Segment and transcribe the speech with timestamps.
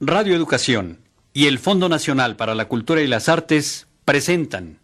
[0.00, 1.00] Radio Educación
[1.32, 4.78] y el Fondo Nacional para la Cultura y las Artes presentan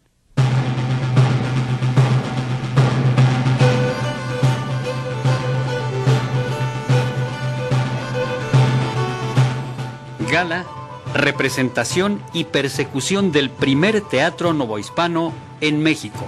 [10.31, 10.65] Gala,
[11.13, 16.25] representación y persecución del primer teatro novohispano en México.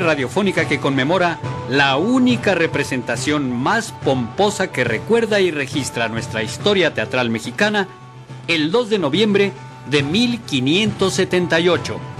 [0.00, 1.38] Radiofónica que conmemora
[1.68, 7.88] la única representación más pomposa que recuerda y registra nuestra historia teatral mexicana
[8.48, 9.52] el 2 de noviembre
[9.90, 12.13] de 1578.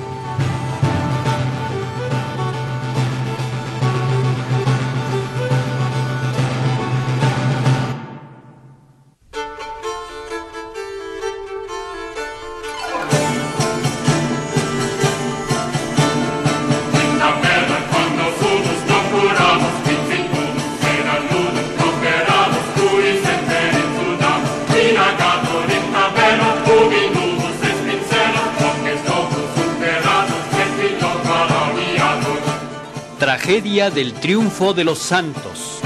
[33.45, 35.78] Tragedia del triunfo de los santos.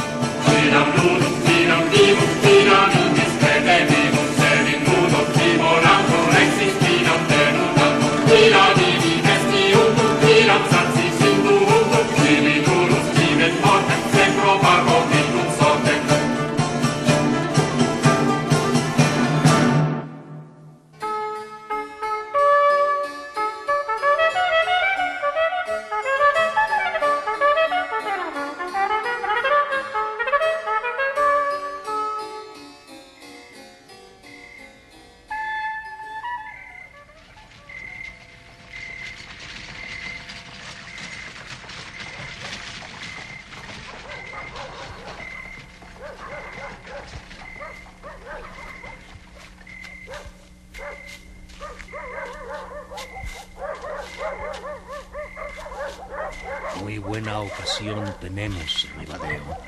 [57.40, 59.58] Ocasión tenemos, Ribadeo,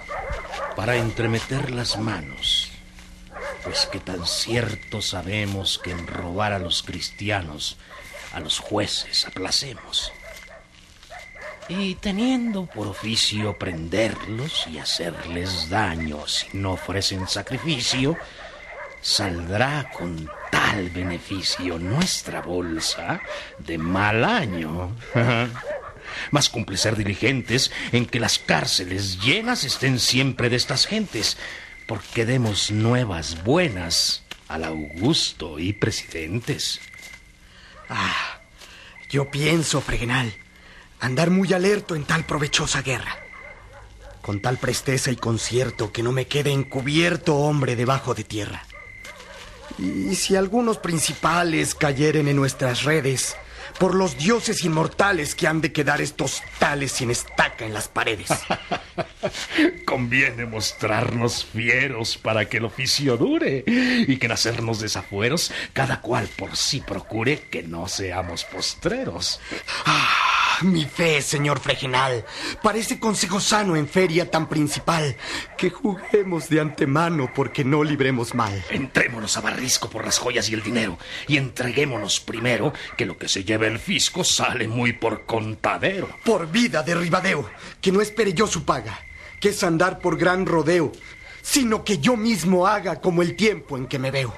[0.76, 2.70] para entremeter las manos,
[3.64, 7.76] pues que tan cierto sabemos que en robar a los cristianos,
[8.32, 10.12] a los jueces aplacemos.
[11.68, 18.16] Y teniendo por oficio prenderlos y hacerles daño si no ofrecen sacrificio,
[19.00, 23.20] saldrá con tal beneficio nuestra bolsa
[23.58, 24.96] de mal año.
[26.30, 31.36] Más cumple ser diligentes en que las cárceles llenas estén siempre de estas gentes,
[31.86, 36.80] porque demos nuevas buenas al Augusto y presidentes.
[37.88, 38.40] Ah,
[39.10, 40.32] yo pienso, Fregenal,
[41.00, 43.16] andar muy alerto en tal provechosa guerra.
[44.22, 48.64] Con tal presteza y concierto que no me quede encubierto hombre debajo de tierra.
[49.78, 53.36] Y si algunos principales cayeren en nuestras redes,
[53.80, 58.28] por los dioses inmortales que han de quedar estos tales sin estaca en las paredes.
[59.86, 66.28] Conviene mostrarnos fieros para que el oficio dure y que en hacernos desafueros cada cual
[66.36, 69.40] por sí procure que no seamos postreros.
[70.60, 72.24] Ah, mi fe, señor Fregenal.
[72.62, 75.16] Parece consejo sano en feria tan principal
[75.56, 78.62] que juguemos de antemano porque no libremos mal.
[78.70, 83.28] Entrémonos a barrisco por las joyas y el dinero y entreguémonos primero que lo que
[83.28, 86.08] se lleva el fisco sale muy por contadero.
[86.24, 87.48] Por vida de Ribadeo,
[87.80, 89.00] que no espere yo su paga,
[89.40, 90.92] que es andar por gran rodeo,
[91.40, 94.36] sino que yo mismo haga como el tiempo en que me veo.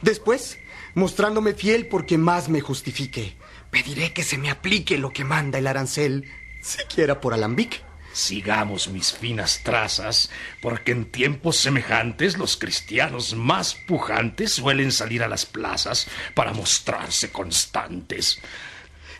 [0.00, 0.58] Después,
[0.94, 3.36] mostrándome fiel porque más me justifique,
[3.72, 7.80] pediré que se me aplique lo que manda el arancel, siquiera por alambique.
[8.12, 10.28] Sigamos mis finas trazas,
[10.60, 17.32] porque en tiempos semejantes los cristianos más pujantes suelen salir a las plazas para mostrarse
[17.32, 18.38] constantes.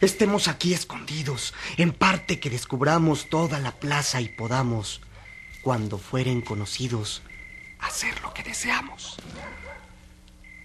[0.03, 5.01] Estemos aquí escondidos, en parte que descubramos toda la plaza y podamos,
[5.63, 7.23] cuando fueren conocidos,
[7.81, 9.17] hacer lo que deseamos.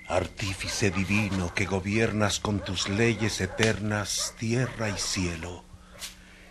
[0.10, 5.66] Artífice divino que gobiernas con tus leyes eternas tierra y cielo,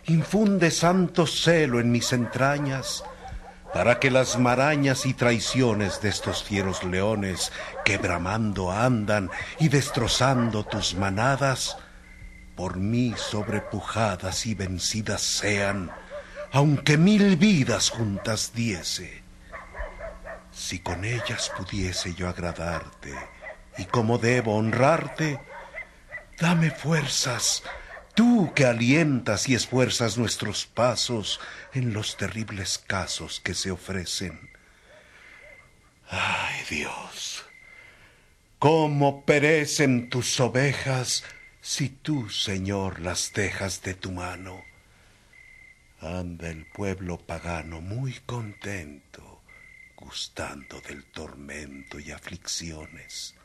[0.05, 3.03] infunde santo celo en mis entrañas
[3.73, 7.51] para que las marañas y traiciones de estos fieros leones
[7.83, 11.77] que bramando andan y destrozando tus manadas,
[12.55, 15.91] por mí sobrepujadas y vencidas sean,
[16.51, 19.23] aunque mil vidas juntas diese.
[20.51, 23.15] Si con ellas pudiese yo agradarte,
[23.77, 25.39] y como debo honrarte,
[26.39, 27.63] dame fuerzas
[28.17, 31.39] Tú que alientas y esfuerzas nuestros pasos
[31.71, 34.49] en los terribles casos que se ofrecen.
[36.09, 37.45] Ay Dios,
[38.57, 41.25] cómo perecen tus ovejas
[41.61, 44.63] si tú, Señor, las dejas de tu mano.
[46.01, 49.43] Anda el pueblo pagano muy contento,
[49.95, 53.36] gustando del tormento y aflicciones.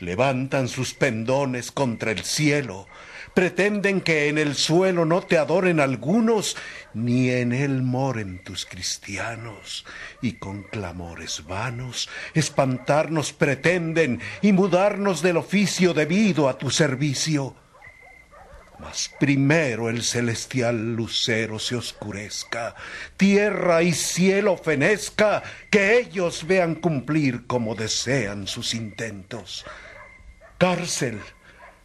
[0.00, 2.86] Levantan sus pendones contra el cielo,
[3.34, 6.56] pretenden que en el suelo no te adoren algunos,
[6.94, 9.84] ni en él moren tus cristianos,
[10.22, 17.56] y con clamores vanos espantarnos pretenden y mudarnos del oficio debido a tu servicio.
[18.78, 22.76] Mas primero el celestial lucero se oscurezca,
[23.16, 29.64] tierra y cielo fenezca, que ellos vean cumplir como desean sus intentos.
[30.58, 31.20] Cárcel,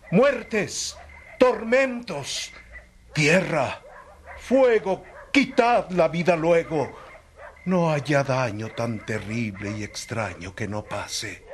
[0.09, 0.97] muertes,
[1.37, 2.51] tormentos,
[3.13, 3.81] tierra,
[4.39, 6.91] fuego, quitad la vida luego.
[7.65, 11.45] No haya daño tan terrible y extraño que no pase.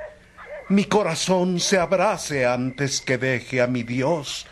[0.70, 4.48] Mi corazón se abrace antes que deje a mi Dios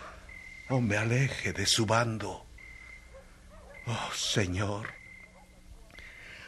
[0.69, 2.45] o me aleje de su bando.
[3.85, 4.87] Oh Señor,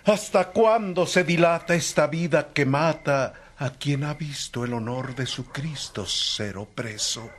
[0.03, 5.25] ¿hasta cuándo se dilata esta vida que mata a quien ha visto el honor de
[5.25, 7.29] su Cristo ser opreso?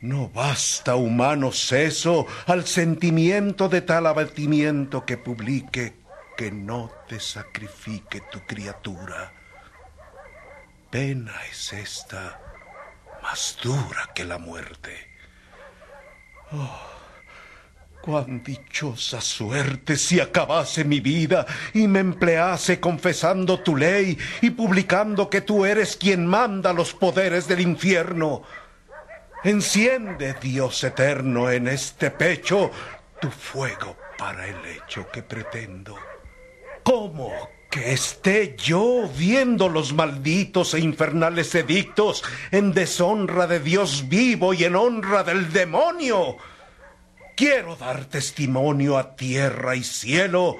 [0.00, 5.94] No basta humano seso al sentimiento de tal abatimiento que publique
[6.36, 9.32] que no te sacrifique tu criatura.
[10.90, 12.40] Pena es esta
[13.22, 15.08] más dura que la muerte.
[16.50, 16.91] Oh,
[18.02, 25.30] cuán dichosa suerte si acabase mi vida y me emplease confesando tu ley y publicando
[25.30, 28.42] que tú eres quien manda los poderes del infierno.
[29.44, 32.70] Enciende, Dios eterno, en este pecho
[33.20, 35.96] tu fuego para el hecho que pretendo.
[36.82, 37.32] ¿Cómo
[37.70, 44.64] que esté yo viendo los malditos e infernales edictos en deshonra de Dios vivo y
[44.64, 46.36] en honra del demonio?
[47.34, 50.58] Quiero dar testimonio a tierra y cielo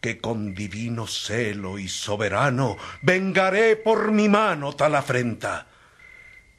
[0.00, 5.66] que con divino celo y soberano vengaré por mi mano tal afrenta.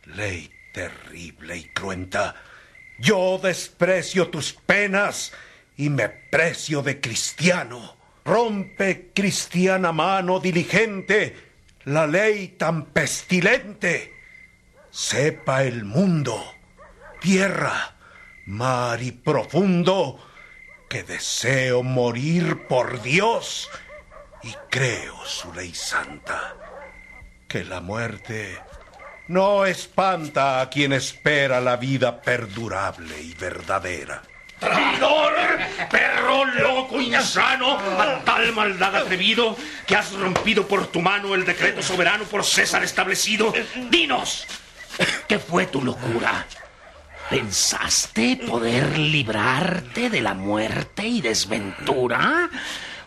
[0.06, 2.36] Ley terrible y cruenta.
[3.00, 5.34] Yo desprecio tus penas
[5.76, 7.98] y me precio de cristiano.
[8.26, 11.36] Rompe, cristiana mano diligente,
[11.86, 14.14] la ley tan pestilente.
[14.92, 16.44] Sepa el mundo,
[17.22, 17.97] tierra,
[18.48, 20.18] mar y profundo,
[20.90, 23.70] que deseo morir por Dios
[24.42, 26.56] y creo su ley santa,
[27.48, 28.58] que la muerte
[29.28, 34.22] no espanta a quien espera la vida perdurable y verdadera.
[34.60, 35.34] ¡Traidor!
[35.92, 37.78] ¡Perro loco, insano!
[37.78, 42.82] A tal maldad atrevido que has rompido por tu mano el decreto soberano por César
[42.84, 43.54] establecido.
[43.90, 44.48] ¡Dinos!
[45.28, 46.48] ¿Qué fue tu locura?
[47.30, 52.50] ¿Pensaste poder librarte de la muerte y desventura?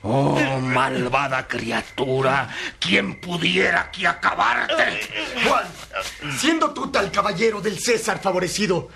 [0.03, 5.01] Oh, malvada criatura, ¿quién pudiera aquí acabarte?
[5.47, 5.67] Juan,
[6.39, 8.91] siendo tú tal caballero del César favorecido,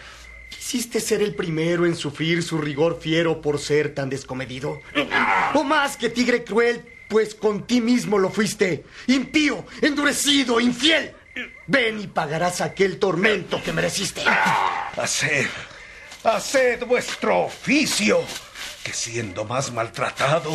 [0.50, 4.80] ¿quisiste ser el primero en sufrir su rigor fiero por ser tan descomedido?
[5.54, 11.14] ¿O más que tigre cruel, pues con ti mismo lo fuiste, impío, endurecido, infiel?
[11.66, 14.22] Ven y pagarás aquel tormento que mereciste.
[14.96, 15.48] Haced,
[16.22, 18.24] haced vuestro oficio,
[18.84, 20.52] que siendo más maltratado,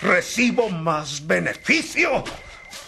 [0.00, 2.22] recibo más beneficio,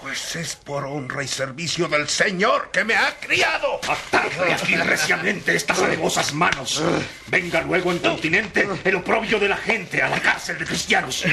[0.00, 3.80] pues es por honra y servicio del Señor que me ha criado.
[3.88, 6.82] Atadle aquí reciamente estas alevosas manos.
[7.26, 11.24] Venga luego en continente el oprobio de la gente a la cárcel de cristianos.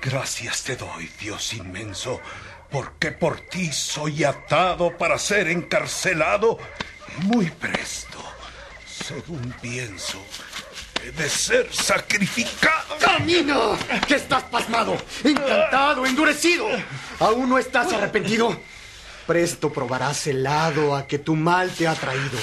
[0.00, 2.20] Gracias te doy, Dios inmenso,
[2.70, 6.58] porque por ti soy atado para ser encarcelado
[7.22, 8.18] muy presto,
[8.86, 10.22] según pienso,
[11.04, 12.96] he de ser sacrificado.
[13.00, 13.56] ¡Camina!
[14.06, 14.96] ¡Que estás pasmado!
[15.24, 16.06] ¡Encantado!
[16.06, 16.68] ¡Endurecido!
[17.20, 18.58] ¿Aún no estás arrepentido?
[19.26, 22.38] Presto probarás el lado a que tu mal te ha traído.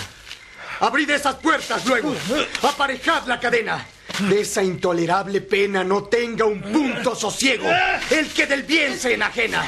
[0.80, 2.14] Abrid esas puertas luego.
[2.62, 3.86] Aparejad la cadena.
[4.20, 7.68] De esa intolerable pena no tenga un punto sosiego
[8.10, 9.66] el que del bien se enajena.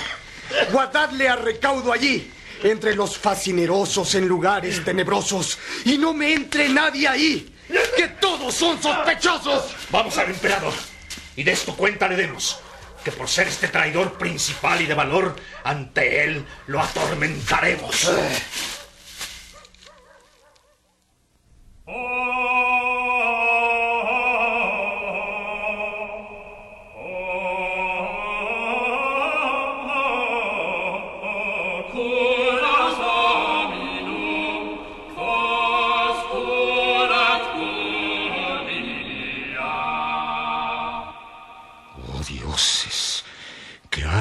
[0.72, 2.32] Guardadle a recaudo allí,
[2.64, 7.56] entre los fascinerosos en lugares tenebrosos, y no me entre nadie ahí,
[7.96, 9.76] que todos son sospechosos.
[9.90, 10.74] Vamos al emperador
[11.36, 12.60] y de esto cuenta le demos.
[13.04, 18.10] Que por ser este traidor principal y de valor, ante él lo atormentaremos.
[21.86, 22.17] Oh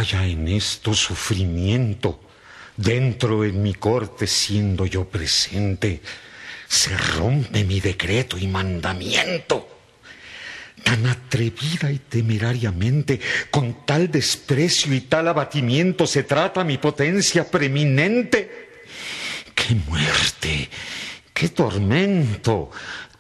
[0.07, 2.21] haya en esto sufrimiento,
[2.77, 6.01] dentro en mi corte siendo yo presente,
[6.69, 9.69] se rompe mi decreto y mandamiento.
[10.85, 13.21] Tan atrevida y temerariamente,
[13.51, 18.83] con tal desprecio y tal abatimiento se trata mi potencia preeminente.
[19.55, 20.69] ¡Qué muerte!
[21.35, 22.71] ¡Qué tormento!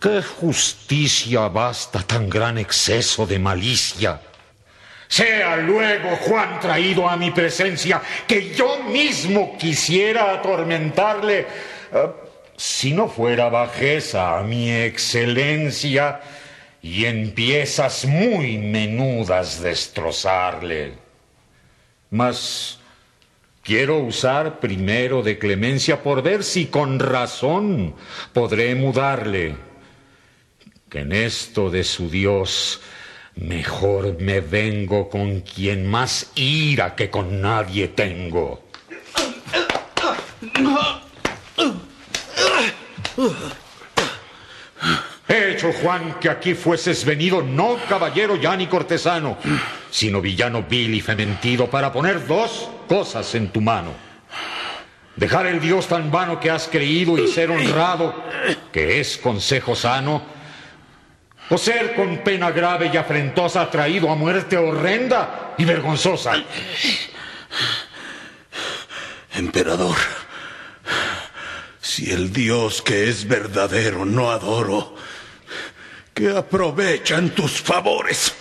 [0.00, 4.20] ¿Qué justicia basta tan gran exceso de malicia?
[5.08, 11.46] Sea luego Juan traído a mi presencia, que yo mismo quisiera atormentarle, eh,
[12.56, 16.20] si no fuera bajeza a mi excelencia
[16.82, 20.94] y en piezas muy menudas destrozarle.
[22.10, 22.78] Mas
[23.62, 27.94] quiero usar primero de clemencia por ver si con razón
[28.32, 29.56] podré mudarle,
[30.88, 32.80] que en esto de su Dios
[33.36, 38.62] Mejor me vengo con quien más ira que con nadie tengo.
[45.28, 49.36] He hecho, Juan, que aquí fueses venido no caballero ya ni cortesano,
[49.90, 53.92] sino villano vil y fementido para poner dos cosas en tu mano.
[55.14, 58.14] Dejar el Dios tan vano que has creído y ser honrado,
[58.72, 60.35] que es consejo sano,
[61.48, 66.32] o ser con pena grave y afrentosa traído a muerte horrenda y vergonzosa.
[69.34, 69.96] Emperador,
[71.80, 74.96] si el Dios que es verdadero no adoro,
[76.14, 78.34] que aprovechan tus favores.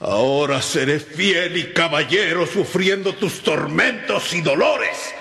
[0.00, 5.14] Ahora seré fiel y caballero sufriendo tus tormentos y dolores.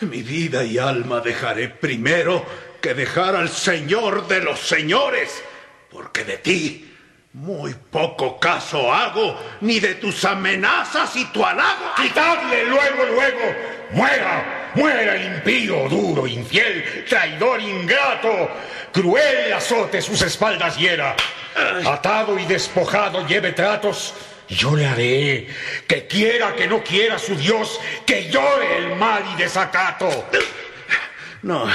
[0.00, 2.46] Mi vida y alma dejaré primero
[2.80, 5.42] que dejar al Señor de los señores,
[5.90, 6.92] porque de ti
[7.36, 11.92] muy poco caso hago, ni de tus amenazas y tu halago.
[11.94, 13.54] ¡Quitadle luego, luego!
[13.90, 14.72] ¡Muera!
[14.74, 18.50] ¡Muera el impío, duro, infiel, traidor, ingrato!
[18.90, 21.14] Cruel azote sus espaldas hiera.
[21.84, 24.14] Atado y despojado lleve tratos.
[24.48, 25.48] Yo le haré
[25.86, 30.08] que quiera que no quiera su Dios, que llore el mal y desacato.
[31.42, 31.66] No.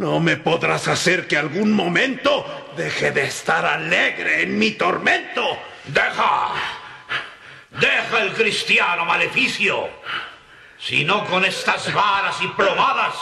[0.00, 5.58] No me podrás hacer que algún momento deje de estar alegre en mi tormento.
[5.84, 6.54] Deja.
[7.68, 9.90] Deja el cristiano maleficio.
[10.78, 13.14] Si no con estas varas y plomadas,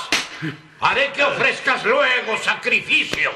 [0.79, 3.33] haré que ofrezcas luego sacrificio.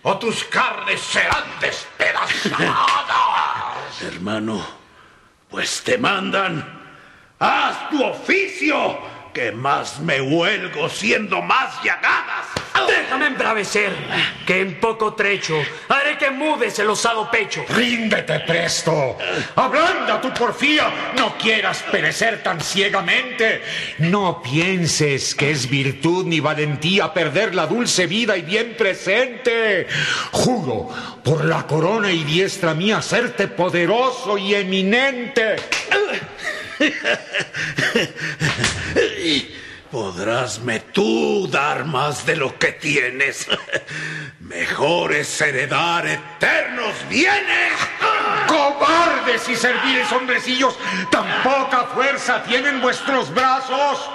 [0.00, 2.56] O tus carnes serán despedazadas.
[4.00, 4.66] Hermano,
[5.50, 6.80] pues te mandan.
[7.38, 12.46] Haz tu oficio que más me huelgo siendo más llagadas.
[12.86, 13.92] Déjame embravecer,
[14.46, 15.54] que en poco trecho
[15.88, 17.64] haré que mudes el osado pecho.
[17.68, 19.18] Ríndete presto.
[19.56, 21.12] Ablanda tu porfía.
[21.16, 23.62] No quieras perecer tan ciegamente.
[23.98, 29.88] No pienses que es virtud ni valentía perder la dulce vida y bien presente.
[30.30, 30.88] Juro
[31.24, 35.56] por la corona y diestra mía serte poderoso y eminente.
[39.90, 43.46] Podrásme tú dar más de lo que tienes.
[44.40, 47.72] Mejor es heredar eternos bienes.
[48.48, 50.76] Cobardes y serviles hombrecillos,
[51.10, 54.10] tan poca fuerza tienen vuestros brazos.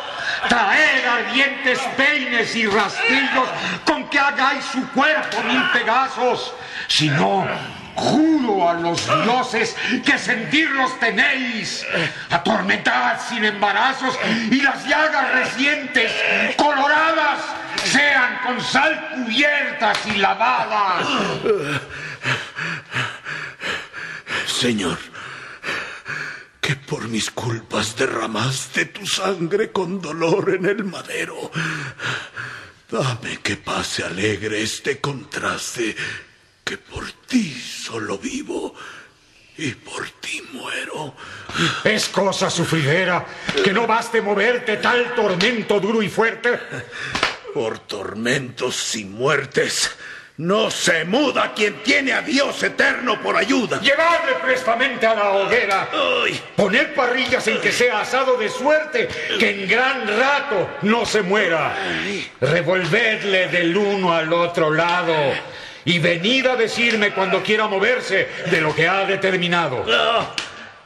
[0.49, 3.47] Traed ardientes peines y rastrillos
[3.85, 6.53] con que hagáis su cuerpo mil pegazos.
[6.87, 7.47] Si no,
[7.99, 9.75] Juro a los dioses
[10.05, 11.85] que sentirlos tenéis.
[12.29, 14.17] Atormentad sin embarazos
[14.49, 16.11] y las llagas recientes,
[16.55, 17.41] coloradas,
[17.83, 21.07] sean con sal cubiertas y lavadas.
[24.47, 24.97] Señor,
[26.61, 31.51] que por mis culpas derramaste tu sangre con dolor en el madero.
[32.89, 35.95] Dame que pase alegre este contraste
[36.63, 38.75] que por ti solo vivo
[39.57, 41.15] y por ti muero.
[41.83, 43.25] Es cosa sufridera
[43.63, 46.59] que no baste moverte tal tormento duro y fuerte.
[47.53, 49.91] Por tormentos y muertes
[50.37, 53.81] no se muda quien tiene a Dios eterno por ayuda.
[53.81, 55.89] Llevarle prestamente a la hoguera.
[56.55, 61.75] Poner parrillas en que sea asado de suerte, que en gran rato no se muera.
[62.39, 65.13] Revolverle del uno al otro lado
[65.89, 69.83] y venid a decirme cuando quiera moverse de lo que ha determinado.
[69.87, 70.27] No,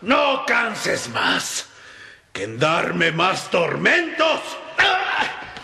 [0.01, 1.67] no canses más
[2.31, 4.39] que en darme más tormentos.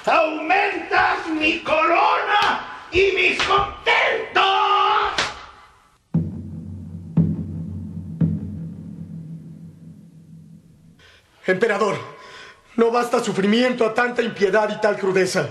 [0.05, 4.43] Aumentas mi corona y mis contentos.
[11.47, 11.97] Emperador,
[12.75, 15.47] no basta sufrimiento a tanta impiedad y tal crudeza,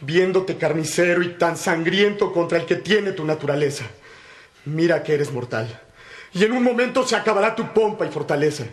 [0.00, 3.84] viéndote carnicero y tan sangriento contra el que tiene tu naturaleza.
[4.64, 5.80] Mira que eres mortal,
[6.32, 8.64] y en un momento se acabará tu pompa y fortaleza,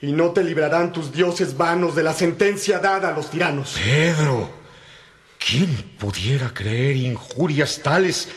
[0.00, 3.78] y no te librarán tus dioses vanos de la sentencia dada a los tiranos.
[3.82, 4.50] Pedro,
[5.38, 8.28] ¿quién pudiera creer injurias tales?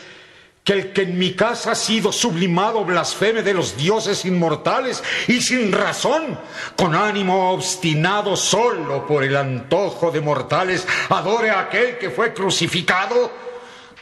[0.64, 5.40] Que el que en mi casa ha sido sublimado blasfeme de los dioses inmortales y
[5.40, 6.38] sin razón,
[6.76, 13.32] con ánimo obstinado solo por el antojo de mortales, adore a aquel que fue crucificado?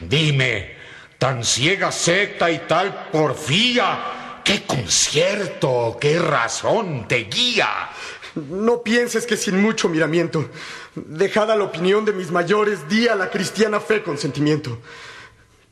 [0.01, 0.75] Dime,
[1.17, 7.89] tan ciega secta y tal porfía, ¿qué concierto, qué razón te guía?
[8.35, 10.49] No pienses que sin mucho miramiento,
[10.93, 14.77] dejada la opinión de mis mayores, di a la cristiana fe con sentimiento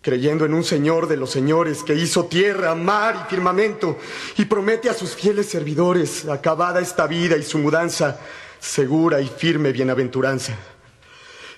[0.07, 3.97] creyendo en un Señor de los señores que hizo tierra, mar y firmamento,
[4.37, 8.17] y promete a sus fieles servidores, acabada esta vida y su mudanza,
[8.57, 10.55] segura y firme bienaventuranza.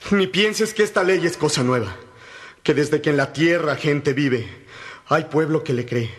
[0.09, 1.95] Ni pienses que esta ley es cosa nueva,
[2.63, 4.47] que desde que en la tierra gente vive,
[5.09, 6.09] hay pueblo que le cree,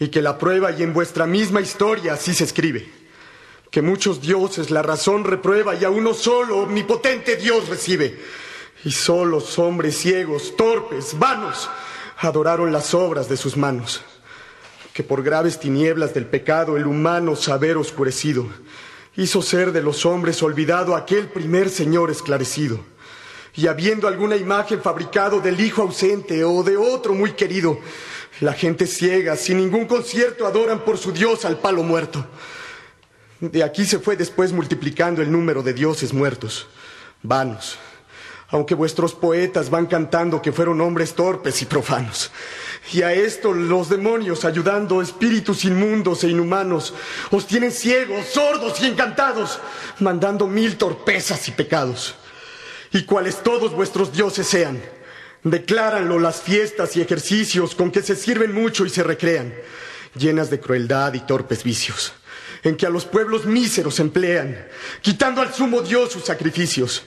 [0.00, 2.88] y que la prueba y en vuestra misma historia así se escribe,
[3.70, 8.18] que muchos dioses la razón reprueba y a uno solo, omnipotente Dios recibe
[8.84, 11.68] y solos hombres ciegos, torpes, vanos,
[12.18, 14.02] adoraron las obras de sus manos,
[14.92, 18.46] que por graves tinieblas del pecado el humano saber oscurecido,
[19.16, 22.80] hizo ser de los hombres olvidado aquel primer Señor esclarecido.
[23.54, 27.78] Y habiendo alguna imagen fabricado del Hijo ausente o de otro muy querido,
[28.40, 32.24] la gente ciega, sin ningún concierto, adoran por su Dios al palo muerto.
[33.40, 36.68] De aquí se fue después multiplicando el número de dioses muertos,
[37.22, 37.78] vanos,
[38.50, 42.30] aunque vuestros poetas van cantando que fueron hombres torpes y profanos.
[42.92, 46.94] Y a esto los demonios, ayudando espíritus inmundos e inhumanos,
[47.30, 49.60] os tienen ciegos, sordos y encantados,
[50.00, 52.16] mandando mil torpezas y pecados.
[52.92, 54.82] Y cuales todos vuestros dioses sean,
[55.44, 59.54] decláranlo las fiestas y ejercicios con que se sirven mucho y se recrean,
[60.16, 62.12] llenas de crueldad y torpes vicios,
[62.64, 64.66] en que a los pueblos míseros emplean,
[65.02, 67.04] quitando al sumo Dios sus sacrificios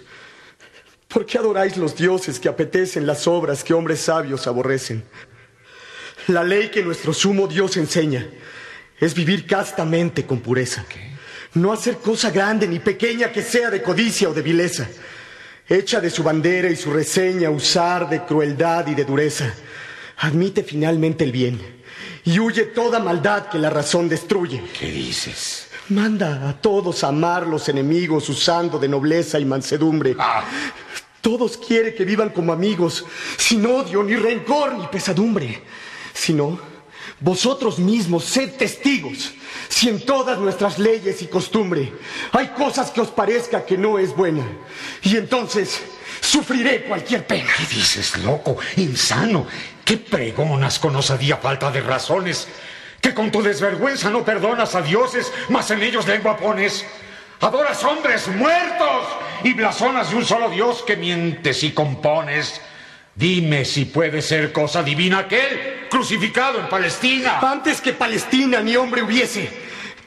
[1.14, 5.04] ¿Por qué adoráis los dioses que apetecen las obras que hombres sabios aborrecen?
[6.28, 8.26] La ley que nuestro sumo Dios enseña
[9.00, 10.84] es vivir castamente con pureza.
[11.54, 14.88] No hacer cosa grande ni pequeña que sea de codicia o de vileza.
[15.70, 19.54] Hecha de su bandera y su reseña usar de crueldad y de dureza.
[20.18, 21.62] Admite finalmente el bien
[22.26, 24.64] y huye toda maldad que la razón destruye.
[24.80, 25.68] ¿Qué dices?
[25.90, 30.16] Manda a todos amar los enemigos usando de nobleza y mansedumbre.
[30.18, 30.44] Ah.
[31.24, 33.06] Todos quiere que vivan como amigos,
[33.38, 35.64] sin odio, ni rencor, ni pesadumbre.
[36.14, 36.60] Si no,
[37.22, 39.32] vosotros mismos sed testigos
[39.70, 41.94] si en todas nuestras leyes y costumbre
[42.34, 44.46] hay cosas que os parezca que no es buena.
[45.02, 45.80] Y entonces
[46.20, 47.50] sufriré cualquier pena.
[47.58, 48.58] ¿Qué dices, loco?
[48.76, 49.48] Insano.
[49.86, 52.50] ¿Qué pregonas con osadía falta de razones?
[53.00, 56.86] Que con tu desvergüenza no perdonas a dioses, mas en ellos lengua pones.
[57.44, 59.06] Adoras hombres muertos
[59.44, 62.62] y blasonas de un solo Dios que mientes y compones.
[63.14, 67.40] Dime si puede ser cosa divina aquel crucificado en Palestina.
[67.42, 69.50] Antes que Palestina ni hombre hubiese,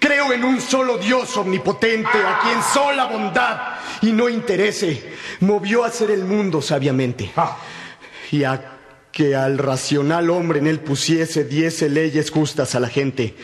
[0.01, 3.61] creo en un solo Dios omnipotente a quien sola bondad
[4.01, 7.31] y no interese movió a hacer el mundo sabiamente.
[7.37, 7.59] Ah.
[8.33, 8.76] Y a
[9.17, 13.35] que al racional hombre en él pusiese diese leyes justas a la gente,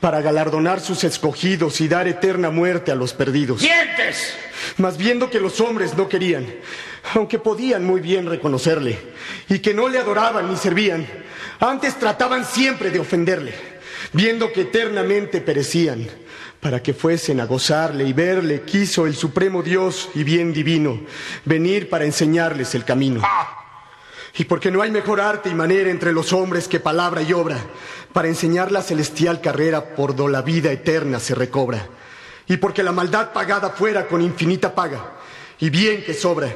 [0.00, 3.60] para galardonar sus escogidos y dar eterna muerte a los perdidos.
[3.60, 4.34] ¡Dientes!
[4.78, 6.46] Mas viendo que los hombres no querían,
[7.12, 8.98] aunque podían muy bien reconocerle,
[9.50, 11.06] y que no le adoraban ni servían,
[11.60, 13.52] antes trataban siempre de ofenderle,
[14.14, 16.08] viendo que eternamente perecían,
[16.58, 21.02] para que fuesen a gozarle y verle, quiso el Supremo Dios y bien divino
[21.44, 23.20] venir para enseñarles el camino.
[23.22, 23.67] Ah.
[24.38, 27.58] Y porque no hay mejor arte y manera entre los hombres que palabra y obra,
[28.12, 31.88] para enseñar la celestial carrera por do la vida eterna se recobra.
[32.46, 35.16] Y porque la maldad pagada fuera con infinita paga,
[35.58, 36.54] y bien que sobra,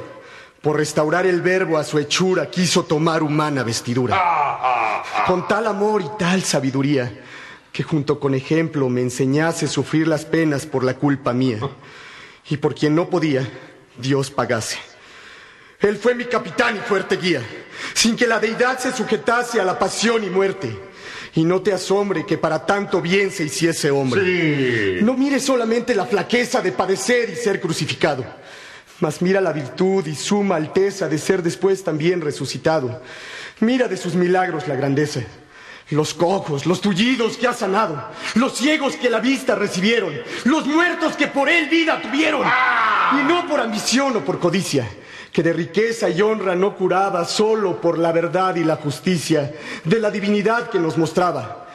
[0.61, 5.03] por restaurar el verbo a su hechura quiso tomar humana vestidura.
[5.27, 7.11] Con tal amor y tal sabiduría,
[7.73, 11.59] que junto con ejemplo me enseñase sufrir las penas por la culpa mía.
[12.49, 13.45] Y por quien no podía,
[13.97, 14.92] Dios pagase.
[15.83, 17.41] Él fue mi capitán y fuerte guía,
[17.93, 20.79] sin que la deidad se sujetase a la pasión y muerte.
[21.35, 25.01] Y no te asombre que para tanto bien se hiciese hombre.
[25.01, 28.23] No mire solamente la flaqueza de padecer y ser crucificado,
[29.01, 33.01] mas mira la virtud y suma alteza de ser después también resucitado.
[33.59, 35.21] Mira de sus milagros la grandeza
[35.89, 40.13] Los cojos, los tullidos que ha sanado, los ciegos que la vista recibieron,
[40.45, 42.47] los muertos que por él vida tuvieron.
[43.19, 44.87] Y no por ambición o por codicia,
[45.33, 49.51] que de riqueza y honra no curaba solo por la verdad y la justicia
[49.83, 51.67] de la divinidad que nos mostraba.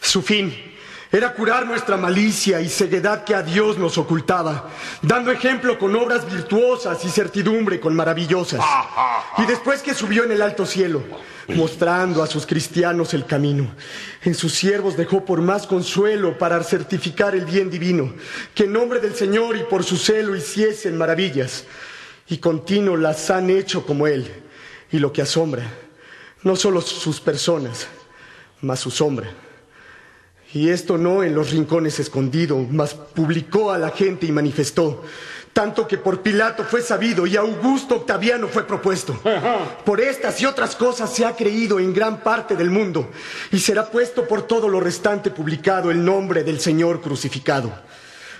[0.00, 0.52] Su fin
[1.10, 4.68] era curar nuestra malicia y ceguedad que a Dios nos ocultaba,
[5.00, 8.60] dando ejemplo con obras virtuosas y certidumbre con maravillosas.
[9.38, 11.02] Y después que subió en el alto cielo,
[11.48, 13.70] mostrando a sus cristianos el camino,
[14.22, 18.12] en sus siervos dejó por más consuelo para certificar el bien divino,
[18.54, 21.64] que en nombre del Señor y por su celo hiciesen maravillas,
[22.28, 24.30] y continuo las han hecho como Él,
[24.90, 25.64] y lo que asombra,
[26.42, 27.88] no solo sus personas,
[28.60, 29.30] mas su sombra.
[30.52, 35.04] Y esto no en los rincones escondido, mas publicó a la gente y manifestó,
[35.52, 39.18] tanto que por Pilato fue sabido y Augusto Octaviano fue propuesto.
[39.84, 43.10] Por estas y otras cosas se ha creído en gran parte del mundo
[43.50, 47.72] y será puesto por todo lo restante publicado el nombre del Señor crucificado.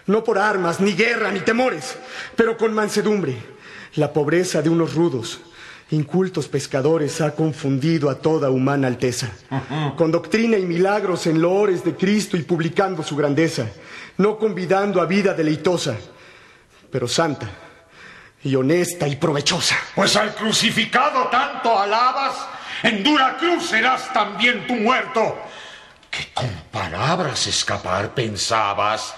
[0.07, 1.96] No por armas, ni guerra, ni temores,
[2.35, 3.37] pero con mansedumbre,
[3.94, 5.40] la pobreza de unos rudos
[5.90, 9.31] incultos pescadores ha confundido a toda humana alteza,
[9.96, 13.66] con doctrina y milagros en loores de Cristo y publicando su grandeza,
[14.18, 15.96] no convidando a vida deleitosa,
[16.90, 17.48] pero santa
[18.42, 19.77] y honesta y provechosa.
[19.94, 22.35] Pues al crucificado tanto alabas,
[22.83, 25.38] en dura cruz serás también tu muerto.
[26.11, 29.14] Que con palabras escapar pensabas.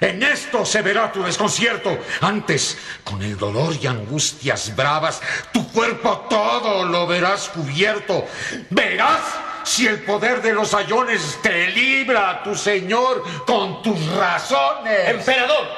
[0.00, 1.98] En esto se verá tu desconcierto.
[2.20, 5.20] Antes, con el dolor y angustias bravas,
[5.52, 8.26] tu cuerpo todo lo verás cubierto.
[8.70, 9.20] Verás
[9.64, 15.08] si el poder de los ayones te libra, tu señor, con tus razones.
[15.08, 15.68] Emperador,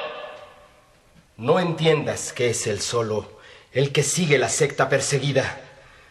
[1.37, 3.37] no entiendas que es el solo
[3.77, 5.61] el que sigue la secta perseguida.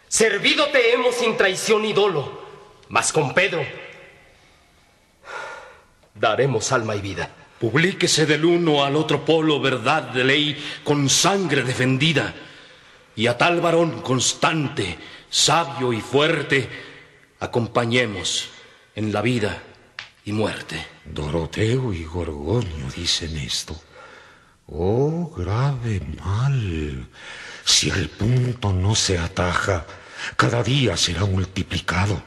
[0.07, 2.41] Servido te hemos sin traición y dolo,
[2.89, 3.65] mas con Pedro
[6.15, 7.29] daremos alma y vida.
[7.61, 12.35] Publíquese del uno al otro polo verdad de ley con sangre defendida,
[13.15, 14.99] y a tal varón constante,
[15.31, 16.69] sabio y fuerte,
[17.41, 18.51] acompañemos
[18.95, 19.63] en la vida
[20.25, 20.85] y muerte.
[21.05, 23.81] Doroteo y Gorgonio dicen esto.
[24.67, 27.07] Oh, grave mal.
[27.65, 29.87] Si el punto no se ataja,
[30.37, 32.23] cada día será multiplicado.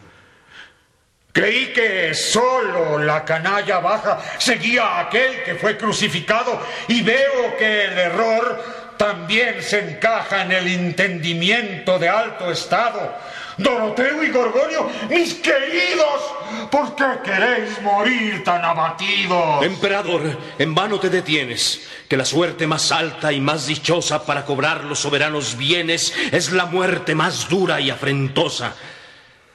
[1.31, 7.85] Creí que solo la canalla baja seguía a aquel que fue crucificado y veo que
[7.85, 8.63] el error
[8.97, 13.15] también se encaja en el entendimiento de alto estado.
[13.57, 16.21] Doroteo y Gorgonio, mis queridos,
[16.71, 19.63] ¿por qué queréis morir tan abatidos?
[19.63, 24.85] Emperador, en vano te detienes, que la suerte más alta y más dichosa para cobrar
[24.85, 28.73] los soberanos bienes es la muerte más dura y afrentosa.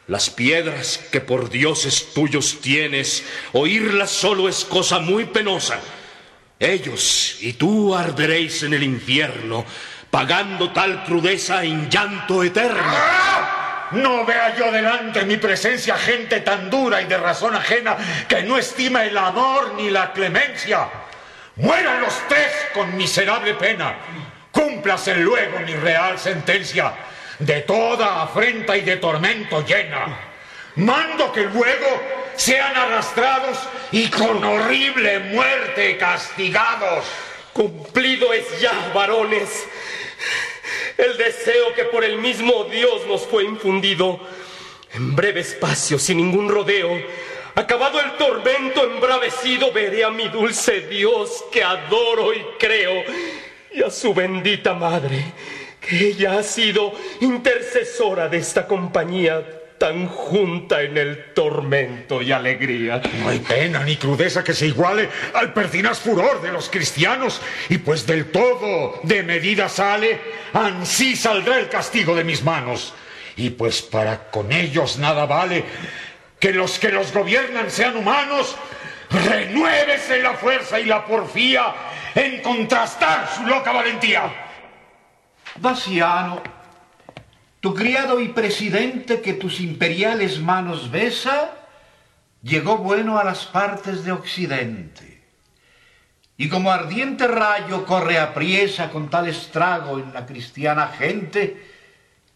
[0.07, 5.81] Las piedras que por dioses tuyos tienes, oírlas solo es cosa muy penosa.
[6.59, 9.64] Ellos y tú arderéis en el infierno,
[10.11, 12.83] pagando tal crudeza en llanto eterno.
[12.85, 13.88] ¡Ah!
[13.93, 17.97] No vea yo delante mi presencia gente tan dura y de razón ajena
[18.29, 20.87] que no estima el amor ni la clemencia.
[21.57, 23.95] Mueran los tres con miserable pena.
[24.51, 26.93] Cúmplase luego mi real sentencia
[27.45, 30.19] de toda afrenta y de tormento llena.
[30.77, 32.01] Mando que luego
[32.37, 33.59] sean arrastrados
[33.93, 37.05] y con horrible muerte castigados.
[37.53, 39.67] Cumplido es ya, varones,
[40.97, 44.19] el deseo que por el mismo Dios nos fue infundido.
[44.93, 46.91] En breve espacio, sin ningún rodeo,
[47.55, 53.05] acabado el tormento embravecido, veré a mi dulce Dios que adoro y creo,
[53.73, 55.25] y a su bendita madre
[55.90, 59.44] ella ha sido intercesora de esta compañía
[59.79, 63.03] tan junta en el tormento y alegría.
[63.20, 67.79] No hay pena ni crudeza que se iguale al pertinaz furor de los cristianos, y
[67.79, 70.20] pues del todo de medida sale,
[70.53, 72.94] ansí saldrá el castigo de mis manos.
[73.37, 75.64] Y pues para con ellos nada vale
[76.38, 78.57] que los que los gobiernan sean humanos,
[79.11, 81.75] renuévese la fuerza y la porfía
[82.14, 84.44] en contrastar su loca valentía.
[85.61, 86.43] Daciano,
[87.61, 91.53] tu criado y presidente que tus imperiales manos besa,
[92.43, 95.25] llegó bueno a las partes de Occidente.
[96.37, 101.71] Y como ardiente rayo corre a priesa con tal estrago en la cristiana gente,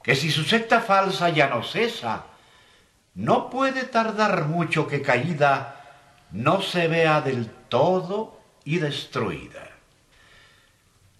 [0.02, 2.24] que si su secta falsa ya no cesa,
[3.14, 5.74] no puede tardar mucho que caída
[6.30, 9.77] no se vea del todo y destruida.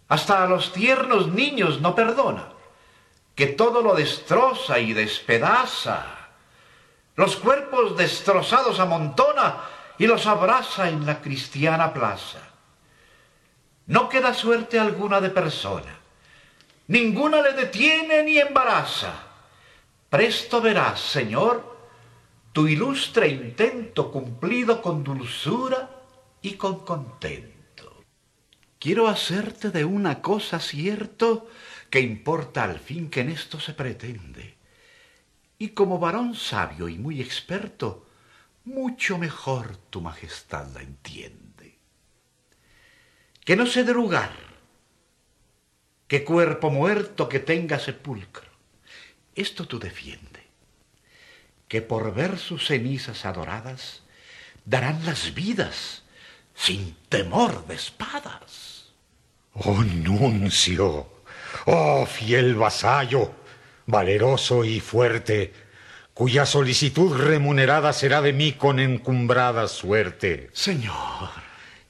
[0.08, 2.48] Hasta a los tiernos niños no perdona,
[3.34, 6.14] que todo lo destroza y despedaza.
[7.14, 9.56] los cuerpos destrozados amontona
[9.98, 12.38] y los abraza en la cristiana plaza.
[13.86, 15.98] No queda suerte alguna de persona,
[16.86, 19.12] ninguna le detiene ni embaraza.
[20.08, 21.76] Presto verás, Señor,
[22.52, 25.90] tu ilustre intento cumplido con dulzura
[26.40, 27.57] y con contento.
[28.78, 31.50] Quiero hacerte de una cosa cierto
[31.90, 34.56] que importa al fin que en esto se pretende.
[35.58, 38.06] Y como varón sabio y muy experto,
[38.64, 41.78] mucho mejor tu majestad la entiende.
[43.44, 44.32] Que no se dé lugar,
[46.06, 48.48] que cuerpo muerto que tenga sepulcro.
[49.34, 50.46] Esto tú defiende,
[51.66, 54.02] que por ver sus cenizas adoradas
[54.64, 56.04] darán las vidas
[56.58, 58.90] sin temor de espadas.
[59.54, 61.08] Oh, nuncio,
[61.66, 63.32] oh, fiel vasallo,
[63.86, 65.52] valeroso y fuerte,
[66.14, 70.50] cuya solicitud remunerada será de mí con encumbrada suerte.
[70.52, 71.30] Señor.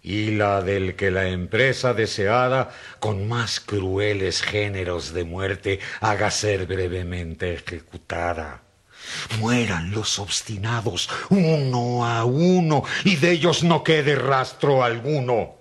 [0.02, 6.66] Y la del que la empresa deseada con más crueles géneros de muerte haga ser
[6.66, 8.62] brevemente ejecutada.
[9.38, 15.58] Mueran los obstinados uno a uno y de ellos no quede rastro alguno.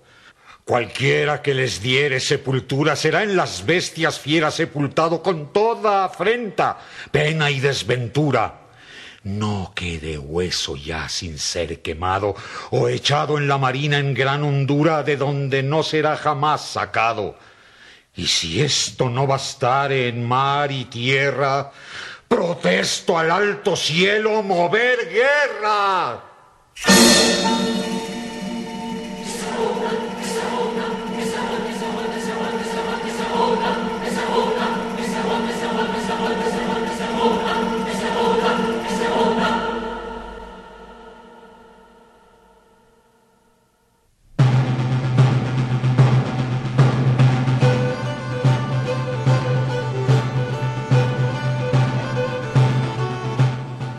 [0.64, 6.78] Cualquiera que les diere sepultura será en las bestias fieras sepultado con toda afrenta,
[7.10, 8.68] pena y desventura.
[9.24, 12.36] No quede hueso ya sin ser quemado
[12.70, 17.38] o echado en la marina en gran hondura de donde no será jamás sacado.
[18.14, 21.72] Y si esto no bastare en mar y tierra,
[22.28, 26.22] Protesto al alto cielo mover guerra.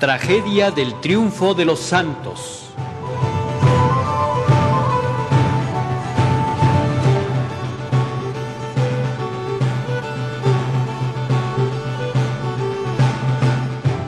[0.10, 2.72] Tragedia del triunfo de los santos.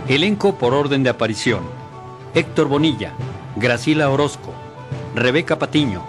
[0.08, 1.62] Elenco por orden de aparición.
[2.34, 3.14] Héctor Bonilla,
[3.56, 4.56] Gracila Orozco,
[5.14, 6.02] Rebeca Patiño,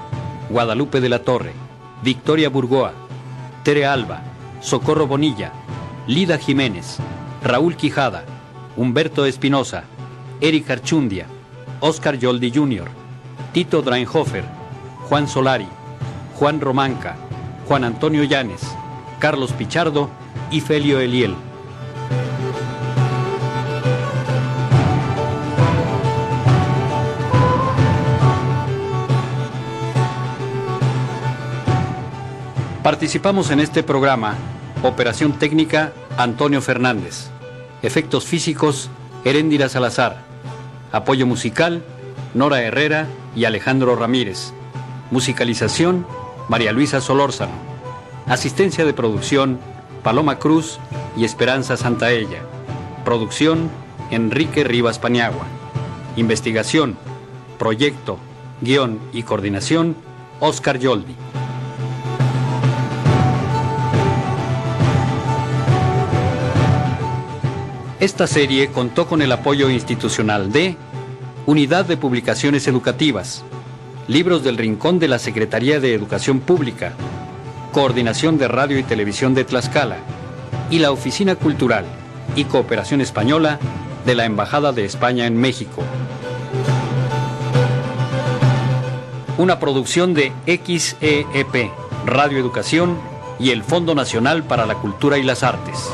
[0.48, 1.52] Guadalupe de la Torre,
[2.02, 2.94] Victoria Burgoa,
[3.62, 4.22] Tere Alba,
[4.62, 5.52] Socorro Bonilla,
[6.06, 6.96] Lida Jiménez,
[7.42, 8.24] Raúl Quijada,
[8.76, 9.84] Humberto Espinosa,
[10.40, 11.26] Eric Archundia,
[11.80, 12.88] Oscar Yoldi Jr.,
[13.52, 14.44] Tito Drainhofer,
[15.08, 15.68] Juan Solari,
[16.38, 17.16] Juan Romanca,
[17.68, 18.62] Juan Antonio Llanes,
[19.18, 20.10] Carlos Pichardo
[20.50, 21.34] y Felio Eliel.
[32.82, 34.34] Participamos en este programa
[34.82, 37.31] Operación Técnica Antonio Fernández.
[37.82, 38.90] Efectos físicos,
[39.24, 40.22] Heréndira Salazar.
[40.92, 41.82] Apoyo musical,
[42.32, 44.52] Nora Herrera y Alejandro Ramírez.
[45.10, 46.06] Musicalización,
[46.48, 47.52] María Luisa Solórzano.
[48.26, 49.58] Asistencia de producción,
[50.04, 50.78] Paloma Cruz
[51.16, 52.42] y Esperanza Santaella.
[53.04, 53.68] Producción,
[54.12, 55.46] Enrique Rivas Paniagua.
[56.16, 56.96] Investigación,
[57.58, 58.18] proyecto,
[58.60, 59.96] guion y coordinación,
[60.38, 61.16] Oscar Yoldi.
[68.02, 70.76] Esta serie contó con el apoyo institucional de
[71.46, 73.44] Unidad de Publicaciones Educativas,
[74.08, 76.94] Libros del Rincón de la Secretaría de Educación Pública,
[77.70, 79.98] Coordinación de Radio y Televisión de Tlaxcala
[80.68, 81.84] y la Oficina Cultural
[82.34, 83.60] y Cooperación Española
[84.04, 85.84] de la Embajada de España en México.
[89.38, 91.70] Una producción de XEEP,
[92.04, 92.98] Radio Educación
[93.38, 95.88] y el Fondo Nacional para la Cultura y las Artes.